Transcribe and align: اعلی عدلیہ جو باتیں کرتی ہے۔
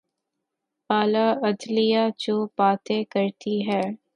اعلی 0.89 1.27
عدلیہ 1.47 2.03
جو 2.19 2.45
باتیں 2.57 3.03
کرتی 3.11 3.55
ہے۔ 3.67 3.81